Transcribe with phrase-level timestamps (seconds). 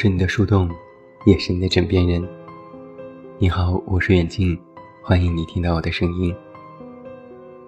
[0.00, 0.70] 是你的树洞，
[1.26, 2.22] 也是你的枕边人。
[3.36, 4.56] 你好，我是远近，
[5.02, 6.32] 欢迎你听到我的声音。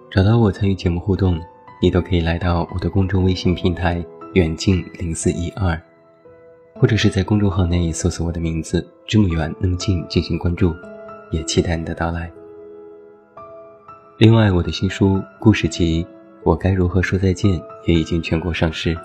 [0.09, 1.37] 找到我参与节目互动，
[1.81, 4.01] 你都可以来到我的公众微信平台
[4.33, 5.77] “远近零四一二”，
[6.79, 10.73] 或者是在公众号内搜索我的名字“这么远那么近”进行关注，
[11.31, 12.31] 也期待你的到来。
[14.19, 16.01] 另外，我的新书故事集
[16.45, 18.97] 《我该如何说再见》也已经全国上市，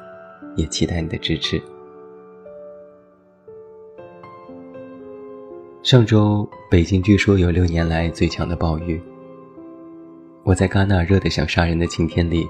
[0.55, 1.61] 也期待你的支持。
[5.87, 9.01] 上周，北京据说有六年来最强的暴雨。
[10.43, 12.45] 我在戛纳热得想杀人的晴天里，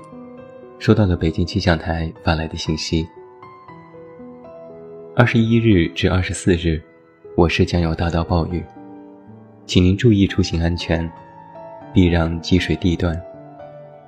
[0.78, 3.06] 收到了北京气象台发来的信息：
[5.14, 6.82] 二十一日至二十四日，
[7.36, 8.64] 我市将有大到暴雨，
[9.66, 11.06] 请您注意出行安全，
[11.92, 13.22] 避让积水地段，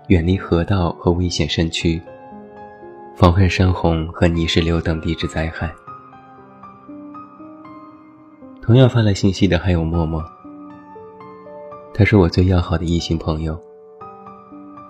[0.06, 2.00] 远离河道和危险山区，
[3.14, 5.70] 防范山洪和泥石流等地质灾害。
[8.68, 10.22] 同样发来信息的还有默默，
[11.94, 13.58] 他是我最要好的异性朋友。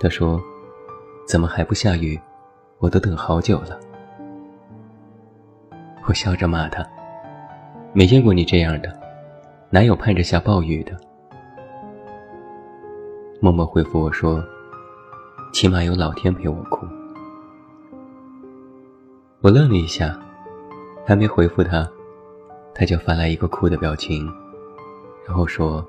[0.01, 0.43] 他说
[1.29, 2.19] ：“怎么还不下雨？
[2.81, 3.79] 我都等好久了。”
[6.09, 6.85] 我笑着骂他
[7.95, 8.93] ：“没见过你这样的，
[9.71, 10.99] 哪有盼着下暴雨的？”
[13.41, 14.43] 默默回复我说
[15.55, 16.85] ：“起码有老天陪我哭。”
[19.41, 20.19] 我愣了一下，
[21.07, 21.89] 还没回复他。
[22.79, 24.25] 他就发来一个哭的表情，
[25.27, 25.85] 然后说：“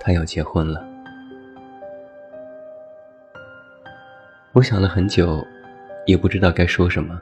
[0.00, 0.82] 他要结婚了。”
[4.54, 5.44] 我想了很久，
[6.06, 7.20] 也不知道该说什么，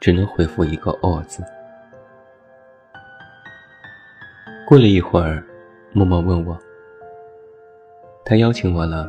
[0.00, 1.40] 只能回复一个“哦”字。
[4.66, 5.40] 过了一会儿，
[5.92, 6.58] 默默问我
[8.26, 9.06] ：“他邀请我了，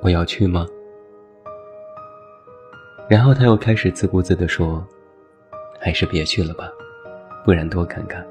[0.00, 0.66] 我要去吗？”
[3.10, 4.82] 然后他又开始自顾自地说
[5.78, 6.72] ：“还是别去了吧。”
[7.44, 8.24] 不然多尴尬。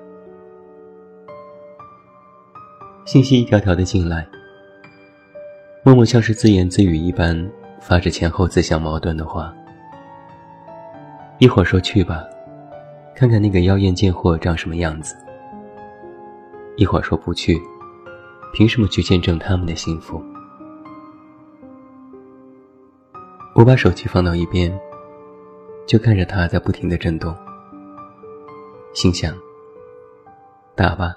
[3.06, 4.28] 信息一条条的进来，
[5.84, 7.48] 默默像是自言自语一般，
[7.80, 9.54] 发着前后自相矛盾的话。
[11.38, 12.24] 一会儿说去吧，
[13.16, 15.14] 看看那个妖艳贱货长什么样子；
[16.78, 17.62] 一会儿说不去，
[18.54, 20.24] 凭什么去见证他们的幸福？
[23.54, 24.76] 我把手机放到一边，
[25.86, 27.36] 就看着它在不停的震动。
[28.94, 29.36] 心想：
[30.76, 31.16] 打吧。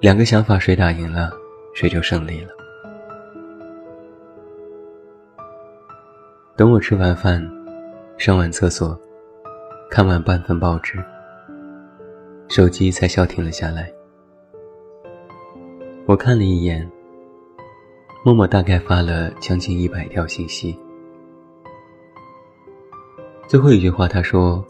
[0.00, 1.30] 两个想法，谁打赢了，
[1.72, 2.50] 谁就胜利了。
[6.56, 7.40] 等我吃完饭，
[8.18, 8.98] 上完厕所，
[9.88, 11.02] 看完半份报纸，
[12.48, 13.92] 手机才消停了下来。
[16.06, 16.90] 我看了一眼，
[18.24, 20.76] 默默大概发了将近一百条信息。
[23.46, 24.64] 最后一句话，他说：“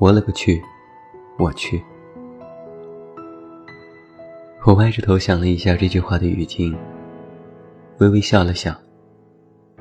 [0.00, 0.60] 我勒个去！”
[1.38, 1.82] 我去。
[4.64, 6.76] 我歪着头想了一下这句话的语境，
[7.98, 8.72] 微微笑了笑，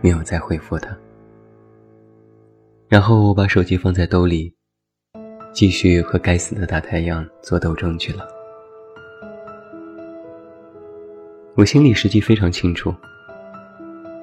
[0.01, 0.97] 没有再回复他。
[2.87, 4.53] 然后我把手机放在兜里，
[5.53, 8.27] 继续和该死的大太阳做斗争去了。
[11.55, 12.93] 我心里实际非常清楚，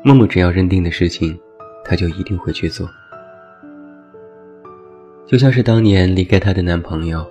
[0.02, 1.38] 默默只要认定的事情，
[1.84, 2.88] 他就一定会去做。
[5.28, 7.22] 就像是当年离开她的男朋友，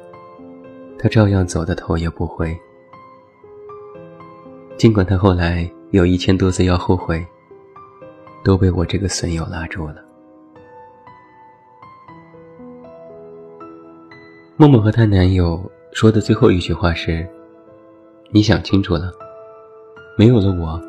[0.99, 2.55] 她照样走的头也不回。
[4.77, 7.25] 尽管她后来有一千多次要后悔，
[8.43, 9.95] 都被我这个损友拉住了。
[14.57, 15.59] 默默和她男友
[15.91, 17.27] 说的最后一句话是
[18.29, 19.11] ：“你想清楚了，
[20.15, 20.79] 没有了我，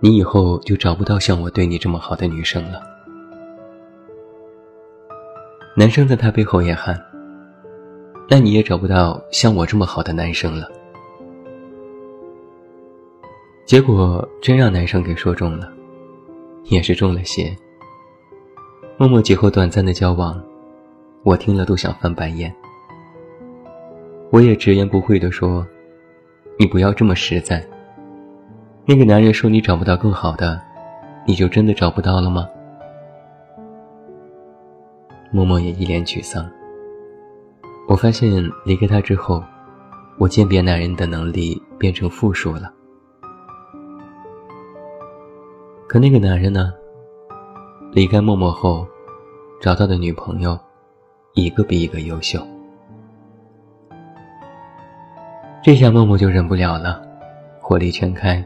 [0.00, 2.80] 你以后就找不到像我对你这么好的女生了。”
[5.76, 6.96] 男生在他背后也喊
[8.30, 10.70] ：“那你也找不到像我这么好的男生了。”
[13.66, 15.68] 结果真让男生给说中了，
[16.66, 17.52] 也是中了邪。
[18.96, 20.40] 默默几后短暂的交往，
[21.24, 22.54] 我听了都想翻白眼。
[24.30, 25.66] 我也直言不讳地说
[26.56, 27.66] ：“你不要这么实在。
[28.86, 30.60] 那个男人说你找不到更好的，
[31.26, 32.48] 你就真的找不到了吗？”
[35.34, 36.48] 默默也一脸沮丧。
[37.88, 39.42] 我发现离开他之后，
[40.16, 42.72] 我鉴别男人的能力变成负数了。
[45.88, 46.72] 可那个男人呢？
[47.90, 48.86] 离开默默后，
[49.60, 50.56] 找到的女朋友，
[51.32, 52.40] 一个比一个优秀。
[55.64, 57.02] 这下默默就忍不了了，
[57.60, 58.44] 火力全开。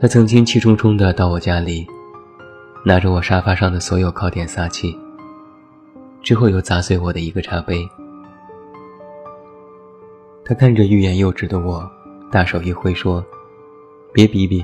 [0.00, 1.84] 他曾经气冲冲的到我家里，
[2.84, 4.96] 拿着我沙发上的所有靠垫撒气。
[6.28, 7.88] 之后又砸碎我的一个茶杯。
[10.44, 11.90] 他看着欲言又止的我，
[12.30, 13.24] 大手一挥说
[14.12, 14.62] ：“别比比，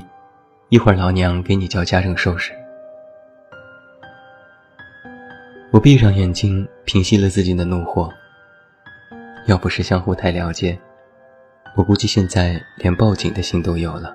[0.69, 2.53] 一会儿老娘给你叫家政收拾。”
[5.73, 8.13] 我闭上眼睛，平息了自己的怒火。
[9.47, 10.79] 要不是相互太了解，
[11.79, 14.15] 我估计现在连报警的心都有了。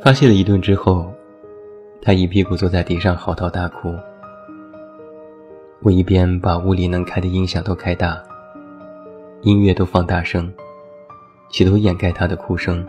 [0.00, 1.12] 发泄了一顿之后，
[2.00, 3.92] 他一屁股坐在地上嚎啕大哭。
[5.82, 8.22] 我一边把屋里能开的音响都开大，
[9.40, 10.52] 音乐都放大声，
[11.48, 12.86] 企图掩盖他的哭声，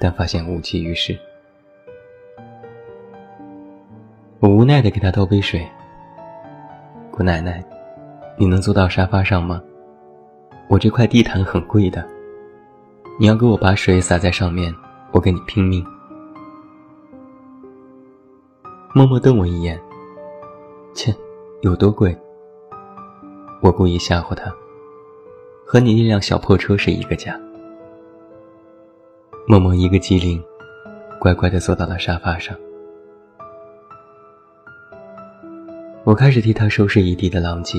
[0.00, 1.18] 但发现无济于事。
[4.38, 5.62] 我无奈地给他倒杯水。
[7.10, 7.62] 姑奶奶，
[8.38, 9.60] 你能坐到沙发上吗？
[10.68, 12.02] 我这块地毯很贵的，
[13.18, 14.74] 你要给我把水洒在上面，
[15.12, 15.84] 我跟你拼命。
[18.94, 19.78] 默默瞪我一眼，
[20.94, 21.14] 切，
[21.62, 22.16] 有多贵？
[23.60, 24.50] 我故意吓唬他，
[25.66, 27.38] 和你那辆小破车是一个价。
[29.46, 30.42] 默默一个机灵，
[31.18, 32.56] 乖乖的坐到了沙发上。
[36.04, 37.78] 我开始替他收拾一地的狼藉，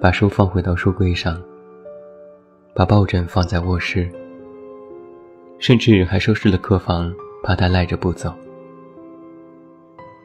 [0.00, 1.38] 把书放回到书柜上，
[2.74, 4.10] 把抱枕放在卧室，
[5.58, 7.12] 甚至还收拾了客房，
[7.42, 8.32] 怕他赖着不走。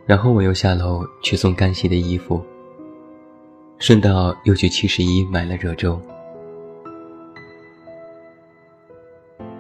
[0.08, 2.42] 然后我又下楼去送干洗的衣服，
[3.78, 6.00] 顺道又去七十一买了热粥。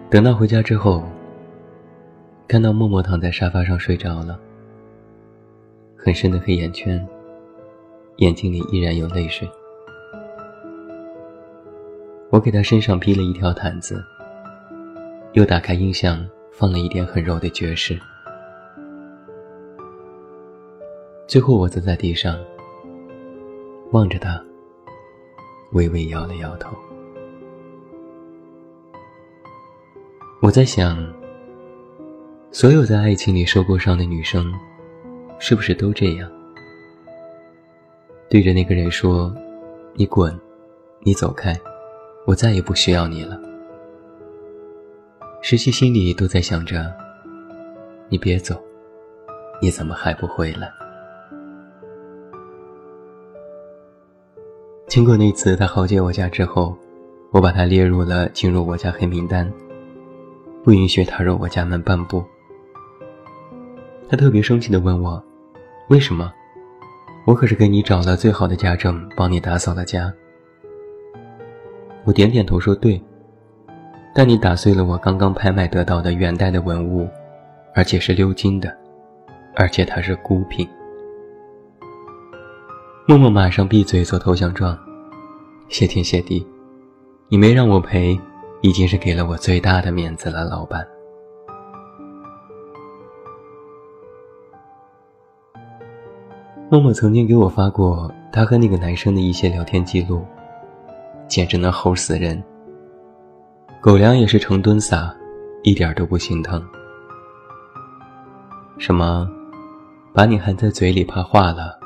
[0.09, 1.03] 等到回家之后，
[2.47, 4.39] 看到默默躺在沙发上睡着了。
[5.97, 7.05] 很深的黑眼圈，
[8.19, 9.45] 眼睛里依然有泪水。
[12.29, 14.01] 我给他身上披了一条毯子，
[15.33, 17.99] 又打开音响放了一点很柔的爵士。
[21.27, 22.39] 最后，我坐在地上，
[23.91, 24.41] 望着他，
[25.73, 26.73] 微微摇了摇头。
[30.41, 31.05] 我在想，
[32.49, 34.49] 所有在爱情里受过伤的女生。
[35.39, 36.31] 是不是都这样？
[38.29, 39.35] 对着那个人说
[39.93, 40.35] ：“你滚，
[41.01, 41.55] 你走开，
[42.25, 43.39] 我再也不需要你了。”
[45.43, 46.91] 实际心里都在想着
[48.09, 48.59] ：“你别走，
[49.61, 50.71] 你怎么还不回来？”
[54.87, 56.73] 经过那次他豪劫我家之后，
[57.31, 59.51] 我把他列入了进入我家黑名单，
[60.63, 62.23] 不允许踏入我家门半步。
[64.07, 65.21] 他特别生气地问我。
[65.89, 66.33] 为什么？
[67.25, 70.11] 我可是给你找了最好的家政，帮你打扫了家。
[72.05, 73.01] 我点点头说对，
[74.15, 77.07] 但你打碎了我刚刚拍卖得到的元代的文物，
[77.75, 78.73] 而且是鎏金的，
[79.53, 80.67] 而且它是孤品。
[83.09, 84.77] 默默马上闭嘴做投降状，
[85.69, 86.45] 谢天谢地，
[87.29, 88.19] 你没让我赔，
[88.59, 90.85] 已经是给了我最大的面子了，老板。
[96.69, 100.21] 默默曾经给我发过他和那个男生的一些聊天记录，
[101.29, 102.43] 简直能齁死人。
[103.79, 105.15] 狗粮也是成吨撒，
[105.63, 106.61] 一点都不心疼。
[108.77, 109.25] 什么，
[110.13, 111.76] 把你含在嘴里怕化了，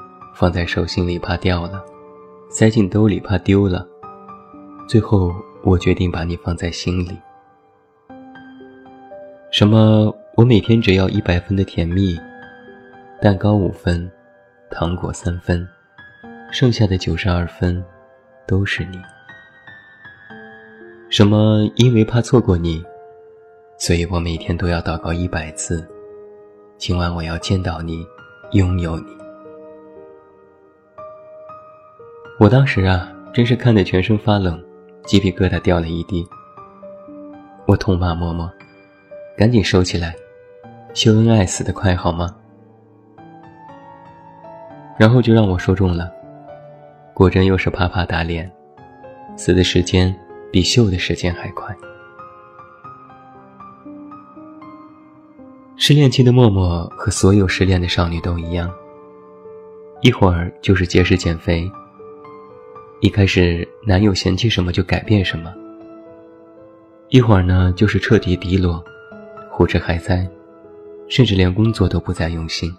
[0.42, 1.86] 放在手心里怕掉了，
[2.50, 3.88] 塞进兜里怕丢了，
[4.90, 5.32] 最后
[5.62, 7.16] 我决定把你放在心里。
[9.52, 12.20] 什么，我每天只要一百分的甜蜜，
[13.22, 14.12] 蛋糕五分。
[14.72, 15.68] 糖果三分，
[16.52, 17.84] 剩下的九十二分
[18.48, 19.00] 都是你。
[21.12, 21.70] 什么？
[21.76, 22.84] 因为怕错过你，
[23.78, 25.88] 所以我每天都要祷告一百次。
[26.80, 28.04] 今晚我要见到你，
[28.54, 29.21] 拥有你。
[32.42, 34.60] 我当时啊，真是看得全身发冷，
[35.04, 36.28] 鸡皮疙瘩掉了一地。
[37.68, 38.52] 我痛骂默默，
[39.38, 40.16] 赶紧收起来，
[40.96, 42.36] 秀恩爱死得快好吗？
[44.98, 46.12] 然后就让我说中了，
[47.14, 48.52] 果真又是啪啪打脸，
[49.38, 50.12] 死的时间
[50.52, 51.72] 比秀的时间还快。
[55.78, 58.68] 失恋期的默默和所有失恋的少女都一样，
[60.02, 61.72] 一会儿就是节食减肥，
[63.02, 65.52] 一开始男友嫌弃什么就改变什么，
[67.10, 68.84] 一会儿呢就是彻底低落，
[69.50, 70.24] 胡吃海塞，
[71.08, 72.72] 甚至连工作都不再用心。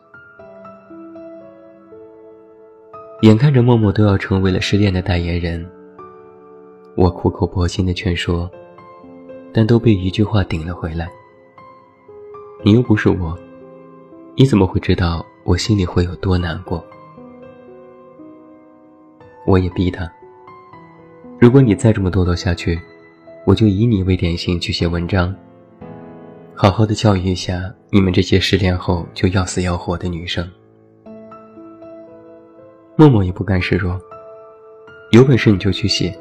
[3.23, 5.69] 眼看着默默都要成为了失恋的代言人，
[6.95, 8.49] 我苦口婆心的劝说，
[9.53, 11.11] 但都被一句话顶了回来。
[12.65, 13.37] 你又不是我，
[14.37, 16.85] 你怎么会知道我心里会有多难过。
[19.45, 20.11] 我也逼他，
[21.39, 22.81] 如果你再这么堕落下去，
[23.45, 25.35] 我就以你为典型去写文章，
[26.55, 30.49] 好好的教育一下你们这些失恋后就要死要活的女生。
[32.97, 34.01] 默默也不甘示弱，
[35.11, 36.17] 有本事你就去写，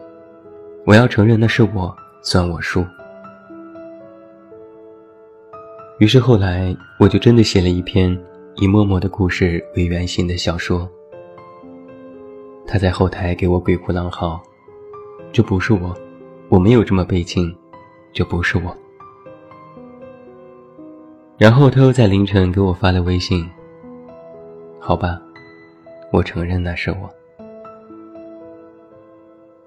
[0.86, 2.84] 我要承认那是我，算我输。
[6.00, 8.18] 于是后来，我就真的写了一篇
[8.56, 10.90] 以默默的故事为原型的小说。
[12.72, 14.42] 他在后台给我鬼哭狼嚎
[15.34, 15.94] ：“这不是我，
[16.48, 17.54] 我没有这么悲情，
[18.13, 18.74] 这不是我。”
[21.38, 23.46] 然后他又在凌晨给我发了微信
[24.80, 25.22] ：“好吧，
[26.13, 27.10] 我承认那是我。”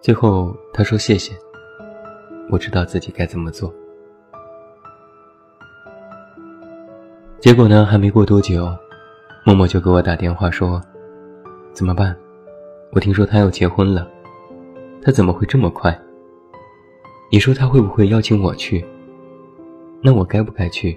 [0.00, 1.34] 最后他说：“谢谢，
[2.48, 3.70] 我知道自己该怎么做。”
[7.38, 7.84] 结果呢？
[7.84, 8.66] 还没过多久，
[9.44, 10.80] 默默就给我打电话说
[11.74, 12.16] ：“怎么办？
[12.94, 14.08] 我听说他要结婚了，
[15.02, 15.98] 他怎么会这么快？
[17.28, 18.84] 你说他会不会邀请我去？
[20.00, 20.96] 那我该不该去？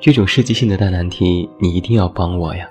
[0.00, 2.66] 这种世纪性的大难题，你一定要帮我呀！”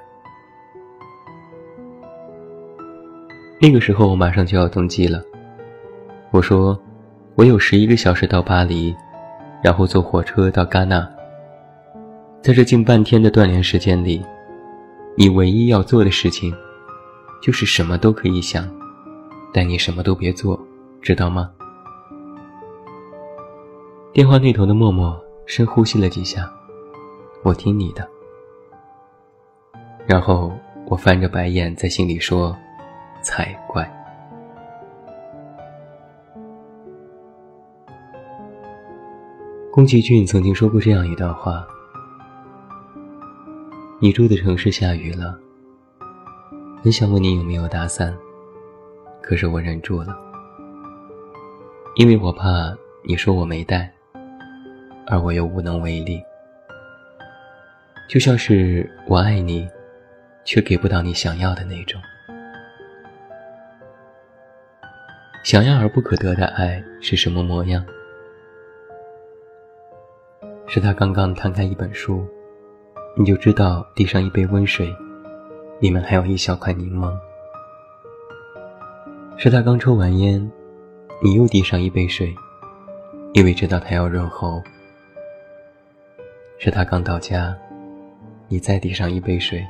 [3.62, 5.24] 那个时候我马上就要登机了，
[6.32, 6.76] 我说
[7.38, 8.96] ：“我有十一个小时到巴黎，
[9.64, 11.08] 然后坐火车到戛纳。”
[12.42, 14.20] 在这近半天的锻炼时间里，
[15.16, 16.52] 你唯一要做的事情，
[17.42, 18.70] 就是什么都可以想，
[19.52, 20.60] 但你什么都别做，
[21.02, 21.52] 知道吗？
[24.14, 26.52] 电话那头的默默深呼吸了几下，
[27.44, 28.08] 我听你的。
[30.06, 30.52] 然后
[30.86, 32.56] 我翻着白眼在心里说
[33.24, 33.90] ：“才怪。”
[39.72, 41.66] 宫崎骏曾经说过这样一段话。
[44.00, 45.40] 你住的城市下雨了，
[46.84, 48.12] 很想问你有没有打伞，
[49.22, 50.18] 可是我忍住了，
[51.94, 53.94] 因为我怕你说我没带，
[55.06, 56.20] 而我又无能为力。
[58.10, 59.70] 就像是我爱你，
[60.44, 62.02] 却给不到你想要的那种。
[65.44, 67.86] 想要而不可得的爱是什么模样？
[70.66, 72.28] 是他刚刚摊开一本书。
[73.16, 74.92] 你就知道递上一杯温水，
[75.82, 77.12] 里面还有一小块柠檬。
[79.36, 80.40] 是他刚抽完烟，
[81.24, 82.32] 你又递上一杯水，
[83.34, 84.62] 因为知道他要润喉。
[86.60, 87.58] 是他刚到家，
[88.48, 89.66] 你再递上一杯水，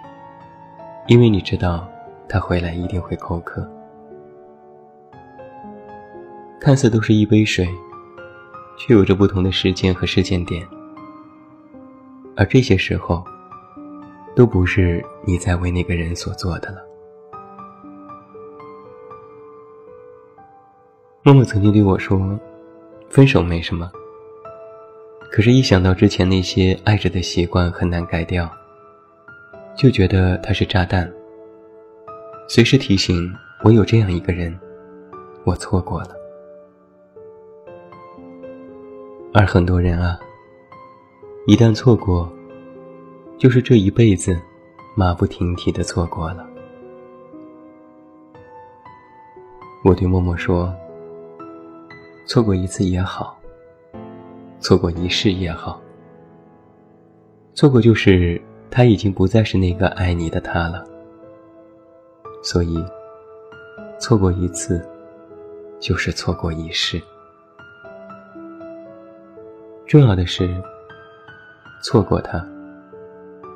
[1.07, 1.87] 因为你知道
[2.27, 3.65] 他回来一定会口渴。
[6.59, 7.65] 看似都是一杯水，
[8.77, 10.67] 却有着不同的时间和时间点。
[12.35, 13.23] 而这些时候，
[14.41, 16.83] 都不是你在为那个人所做的了。
[21.21, 22.19] 默默曾经对我说
[23.07, 23.87] ：“分手没什么，
[25.31, 28.49] 可是，一想到之前那些爱着的习惯很难改掉，
[29.77, 31.07] 就觉得他是炸弹，
[32.47, 33.31] 随时提醒
[33.63, 34.59] 我有这样一个人，
[35.43, 36.15] 我错过了。
[39.35, 40.19] 而很多人啊。”
[41.45, 42.31] 一旦错过，
[43.41, 44.39] 就是这一辈子
[44.95, 46.47] 马不停蹄的错过了。
[49.83, 50.71] 我对默默说
[52.29, 53.35] ：“错过一次也好，
[54.59, 55.81] 错过一世也好。
[57.55, 60.85] 错过就是他已经不再是那个爱你的他了。
[62.43, 62.85] 所以，
[63.99, 64.87] 错过一次，
[65.79, 67.01] 就是错过一世。
[69.87, 70.47] 重要的是。”
[71.83, 72.37] 错过他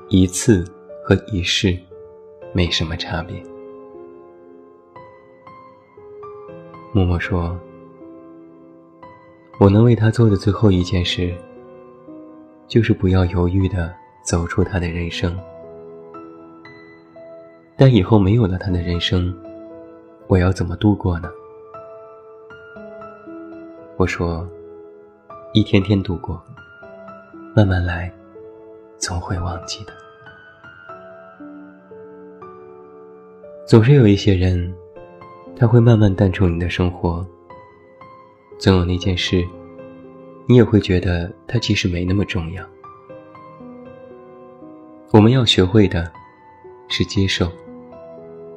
[0.08, 0.64] 一次
[1.04, 1.76] 和一世
[2.54, 3.44] 没什么差别。
[6.94, 7.60] 默默说
[9.60, 11.36] ：“我能为他做的最后一件事，
[12.68, 13.92] 就是不要犹豫的
[14.24, 15.36] 走出他的人生。
[17.76, 19.36] 但以后没有了他的人生，
[20.28, 21.30] 我要怎么度过呢？”
[23.98, 24.48] 我说
[25.52, 26.40] ：“一天天度过。”
[27.56, 28.12] 慢慢来，
[28.98, 29.94] 总会忘记的。
[33.66, 34.74] 总是有一些人，
[35.56, 37.26] 他会慢慢淡出你的生活。
[38.60, 39.44] 总有那件事，
[40.48, 42.64] 你也会觉得他其实没那么重要。
[45.12, 46.12] 我们要学会的，
[46.88, 47.52] 是接受，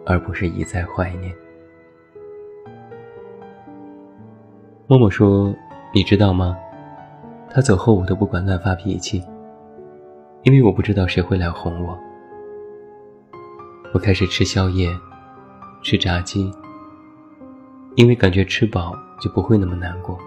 [0.04, 1.34] 而不是一再怀念。
[4.86, 5.54] 默默说
[5.92, 6.56] ：“你知道吗？”
[7.50, 9.22] 他走后，我都不管乱发脾气，
[10.48, 11.94] 因为我不知道谁会来哄我。
[13.92, 14.88] 我开始吃宵夜，
[15.82, 16.50] 吃炸鸡，
[17.96, 20.18] 因为感觉吃饱就不会那么难过。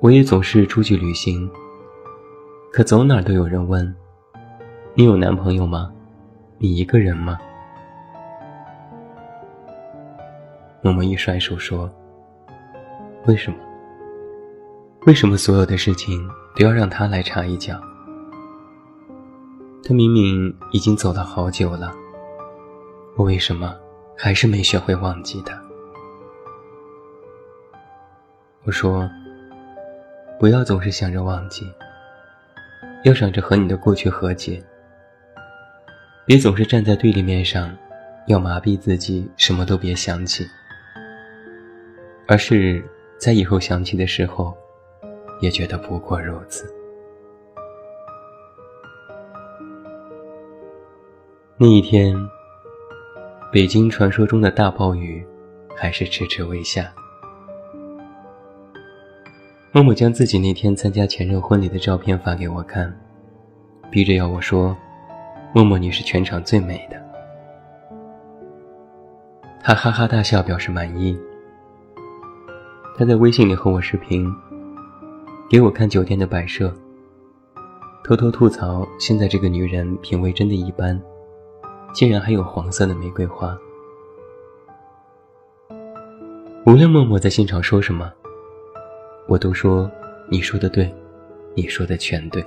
[0.00, 1.50] 我也总是出去旅行，
[2.72, 3.94] 可走哪都有人问
[4.96, 5.92] ：“你有男朋友吗？
[6.56, 7.38] 你一个人吗？”
[10.80, 11.90] 默默一甩手说
[13.28, 13.58] ：“为什么？
[15.06, 16.26] 为什么所有的事情
[16.56, 17.80] 都要让他来插一脚？”
[19.84, 21.94] 他明明已经走了好久了，
[23.16, 23.76] 我为什么
[24.16, 25.62] 还是没学会忘记他？
[28.64, 29.08] 我说，
[30.40, 31.64] 不要总是想着忘记，
[33.04, 34.60] 要想着和你的过去和解。
[36.24, 37.72] 别总是站在对立面上，
[38.26, 40.44] 要麻痹自己，什么都别想起，
[42.26, 42.84] 而是
[43.18, 44.52] 在以后想起的时候，
[45.40, 46.72] 也觉得不过如此。
[51.58, 52.14] 那一天，
[53.50, 55.26] 北京传说中的大暴雨
[55.74, 56.92] 还是迟迟未下。
[59.72, 62.94] 默默将自己那天参加前任婚礼的照片发给我看，
[63.90, 64.76] 逼着要我说
[65.52, 66.96] ：“默默，你是全场最美的。”
[69.62, 71.18] 他哈哈大笑表示满意。
[72.96, 74.26] 他在微信里和我视频，
[75.48, 76.74] 给我看酒店的摆设，
[78.02, 81.00] 偷偷吐槽现在这个女人品味真的一般。
[81.94, 83.56] 竟然还有黄色的玫瑰花。
[86.66, 88.12] 无论默默在现场说什么，
[89.28, 89.90] 我都说
[90.28, 90.92] 你说的对，
[91.54, 92.44] 你说的全对。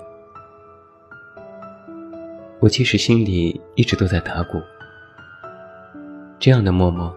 [2.59, 4.61] 我其实心里一直都在打鼓。
[6.37, 7.11] 这样的默默，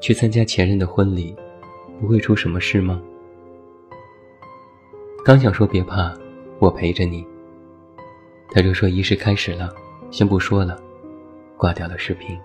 [0.00, 1.36] 去参加前任的婚礼，
[2.00, 3.02] 不会出什么事吗？
[5.26, 6.16] 刚想说别怕，
[6.60, 7.26] 我陪着你，
[8.52, 9.74] 他就说仪式开始了，
[10.08, 10.78] 先不说了。
[11.56, 12.38] 挂掉了视频。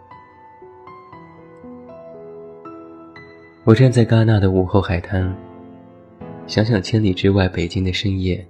[3.66, 5.32] 我站在戛纳的午后海滩，
[6.48, 8.44] 想想千里之外北京的深夜，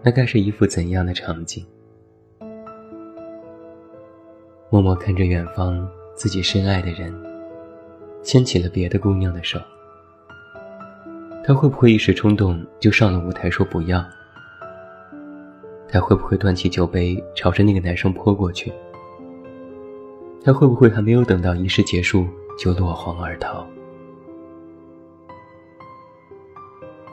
[0.00, 1.66] 那该是一幅怎样的场景？
[4.70, 7.12] 默默看着远方自己深爱的人，
[8.22, 9.58] 牵起了别的姑娘的手，
[11.44, 14.04] 他会不会一时冲动就上了舞台说不要？
[15.88, 18.72] 他会不会端起酒杯朝着那个男生泼过去？
[20.44, 22.26] 他会不会还没有等到仪式结束
[22.58, 23.66] 就落荒而逃？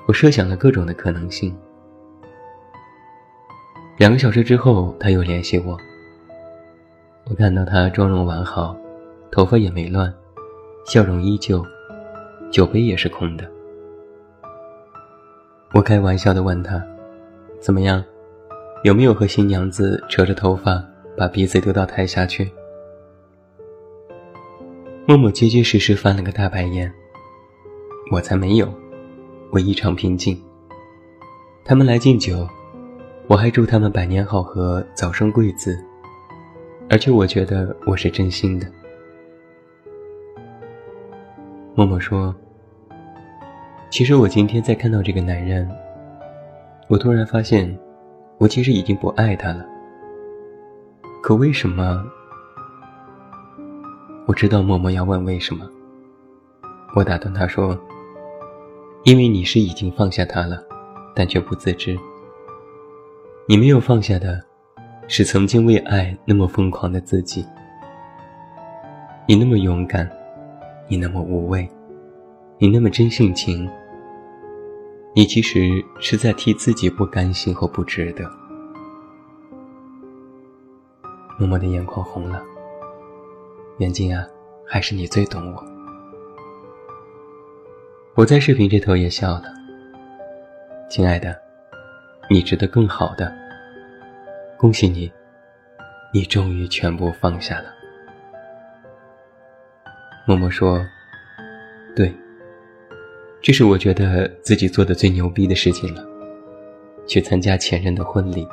[0.07, 1.55] 我设想了各种的可能性。
[3.97, 5.77] 两个小时之后，他又联系我。
[7.25, 8.75] 我看到他妆容完好，
[9.31, 10.13] 头发也没乱，
[10.85, 11.65] 笑容依旧，
[12.51, 13.49] 酒杯也是空的。
[15.71, 16.83] 我开玩笑的问他
[17.61, 18.03] ：“怎么样？
[18.83, 20.83] 有没有和新娘子扯着头发，
[21.15, 22.49] 把鼻子丢到台下去？”
[25.05, 26.91] 默默结结实实翻了个大白眼。
[28.11, 28.67] 我才没有，
[29.51, 30.35] 我异常平静。
[31.63, 32.47] 他们来敬酒，
[33.27, 35.79] 我还祝他们百年好合，早生贵子。
[36.89, 38.65] 而且我觉得我是真心的。
[41.75, 42.33] 默默说
[43.89, 45.67] ：“其实我今天在看到这个男人，
[46.87, 47.75] 我突然发现，
[48.37, 49.65] 我其实已经不爱他了。
[51.23, 52.05] 可为什么？”
[54.27, 55.67] 我知道默默要问为什么，
[56.95, 57.77] 我打断他说
[59.05, 60.63] ：“因为你是已经放下他了，
[61.15, 61.97] 但却不自知。
[63.47, 64.39] 你没有放下的，
[65.07, 67.43] 是曾经为爱那么疯狂的自己。
[69.25, 70.07] 你那么勇敢，
[70.87, 71.67] 你那么无畏，
[72.59, 73.67] 你那么真性情。
[75.15, 78.23] 你其实是在替自己不甘心和不值得。”
[81.37, 82.43] 默默的眼眶红了。
[83.77, 84.27] 眼睛啊，
[84.67, 85.65] 还是你最懂我。
[88.15, 89.43] 我在视频这头也笑了。
[90.89, 91.39] 亲爱的，
[92.29, 93.33] 你值得更好的。
[94.57, 95.09] 恭喜你，
[96.13, 97.73] 你终于全部放下了。
[100.27, 100.85] 默默说
[101.95, 102.13] ：“对，
[103.41, 106.05] 这是我觉得自己做的最牛逼的事情了，
[107.07, 108.47] 去参加前任的婚礼。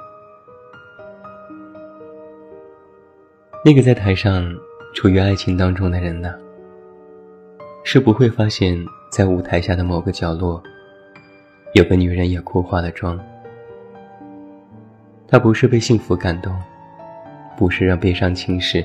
[3.65, 4.53] 那个在台上。”
[4.97, 6.35] 处于爱情当中的人呢，
[7.85, 10.63] 是不会发现，在舞台下的某个角落，
[11.75, 13.21] 有个女人也哭化了妆。
[15.29, 16.51] 她不是被幸福感动，
[17.59, 18.83] 不是让悲伤侵蚀，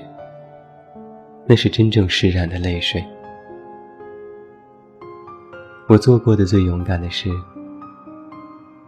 [1.46, 3.02] 那是真正释然的泪水。
[5.92, 7.30] 我做过的最勇敢的事，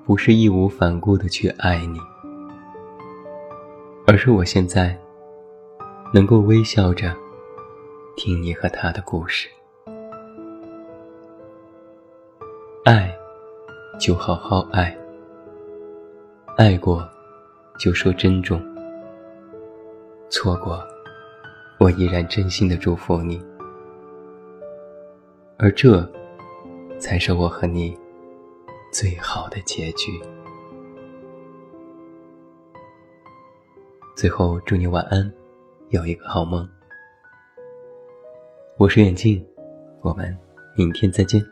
[0.06, 2.00] 不是义无反顾的去爱你，
[4.08, 4.98] 而是我现在
[6.14, 7.14] 能够微笑着
[8.16, 9.50] 听你和他的故事。
[12.86, 13.14] 爱，
[14.00, 14.96] 就好好爱；
[16.56, 17.06] 爱过，
[17.78, 18.58] 就说珍重；
[20.30, 20.82] 错过，
[21.80, 23.44] 我依然真心的祝福你。
[25.58, 26.10] 而这，
[27.04, 28.00] 才是我和你
[28.90, 30.10] 最好的结局。
[34.16, 35.30] 最后，祝你晚安，
[35.90, 36.66] 有一个好梦。
[38.78, 39.46] 我是远镜，
[40.00, 40.34] 我们
[40.78, 41.44] 明天再见。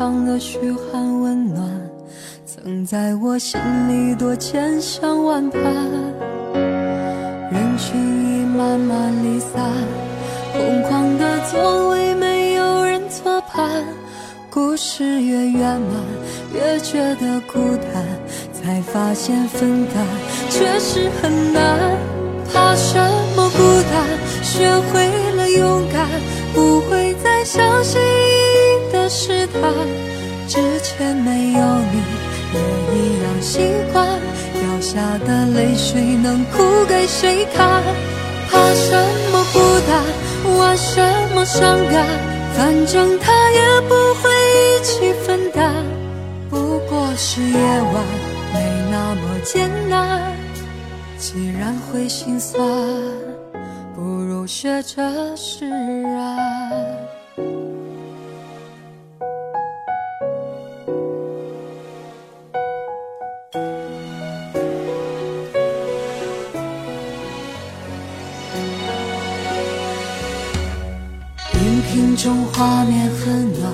[0.00, 1.62] 的嘘寒问暖，
[2.46, 5.60] 曾在我心里多千想万盼。
[7.52, 9.60] 人群已慢慢离散，
[10.54, 13.84] 空旷的座位没有人坐伴，
[14.48, 15.90] 故事越圆满，
[16.54, 17.58] 越觉得孤
[17.92, 18.02] 单，
[18.54, 20.06] 才发现分担
[20.48, 21.78] 确实很难，
[22.50, 22.98] 怕什
[23.36, 23.58] 么孤
[23.92, 24.18] 单？
[24.42, 26.08] 学会了勇敢，
[26.54, 28.00] 不会再相信
[29.10, 29.60] 是他。
[30.46, 31.60] 之前没有
[31.92, 32.02] 你，
[32.54, 32.60] 也
[32.96, 33.58] 一样习
[33.92, 34.06] 惯。
[34.54, 37.82] 掉下的泪水能哭给谁看？
[38.48, 38.96] 怕什
[39.32, 41.02] 么孤单，玩什
[41.34, 42.06] 么伤感？
[42.56, 45.84] 反正他也不会一起分担。
[46.48, 47.58] 不过是夜
[47.92, 48.04] 晚，
[48.52, 48.58] 没
[48.90, 50.32] 那么艰难。
[51.18, 52.60] 既然会心酸。
[53.94, 56.99] 不如学着释然。
[71.90, 73.72] 饮品中画面很暖，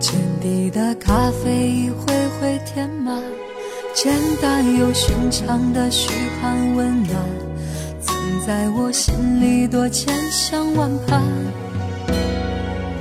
[0.00, 2.06] 浅底的咖啡一回
[2.40, 3.22] 回填满，
[3.94, 6.08] 简单又寻常的嘘
[6.40, 7.14] 寒问暖。
[8.00, 11.22] 曾在我心里多千想万盼，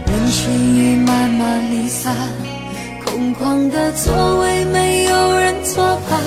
[0.07, 2.13] 人群已慢慢离散，
[3.05, 6.19] 空旷的座位没有人作伴。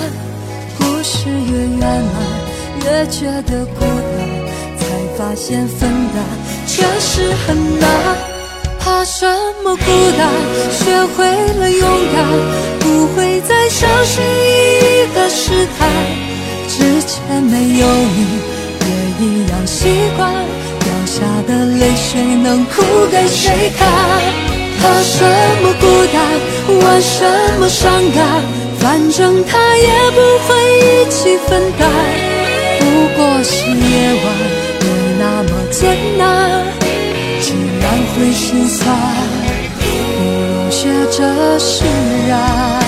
[0.79, 7.89] 故事越圆满，越觉得孤单，才发现分担确实很难。
[8.79, 9.25] 怕什
[9.63, 9.83] 么孤
[10.17, 10.29] 单？
[10.71, 11.25] 学会
[11.59, 12.25] 了勇敢，
[12.79, 15.89] 不会再小心翼翼的试探。
[16.67, 18.17] 之前没有你。
[18.87, 20.31] 也一样习惯，
[20.79, 23.87] 掉下的泪水能哭给谁看？
[24.79, 25.25] 怕什
[25.63, 26.15] 么孤单，
[26.85, 27.25] 玩什
[27.59, 28.43] 么伤感？
[28.79, 31.89] 反正他也不会一起分担。
[32.79, 32.85] 不
[33.17, 34.25] 过是夜晚，
[34.81, 34.85] 没
[35.19, 36.56] 那么艰难。
[38.17, 38.95] 既然会心酸，
[40.17, 41.85] 不如学着释
[42.27, 42.86] 然。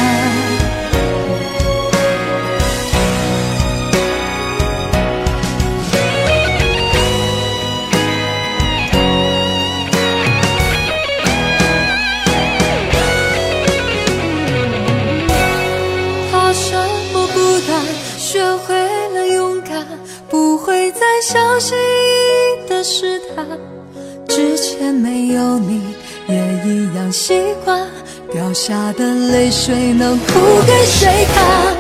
[25.40, 25.82] 有你
[26.28, 27.88] 也一样习惯。
[28.32, 30.34] 掉下的泪水能哭
[30.68, 31.76] 给谁看？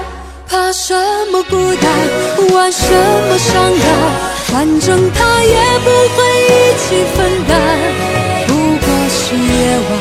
[0.47, 0.95] 怕什
[1.31, 1.91] 么孤单，
[2.55, 2.83] 玩什
[3.27, 3.87] 么伤感？
[4.47, 6.17] 反正他也不会
[6.47, 7.17] 一起分
[7.47, 7.51] 担。
[8.47, 9.91] 不过是夜晚，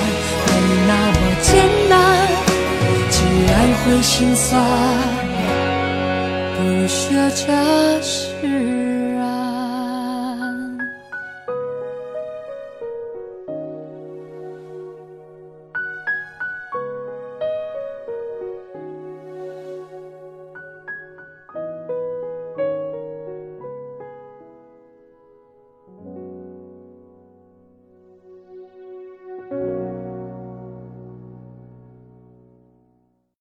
[0.47, 0.51] 没
[0.87, 1.49] 那么艰
[1.90, 1.92] 难。
[3.11, 3.16] 既
[3.47, 4.49] 然会心酸，
[6.57, 6.97] 不如学
[7.37, 7.44] 着
[8.01, 8.16] 释